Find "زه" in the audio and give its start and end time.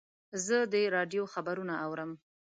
0.45-0.57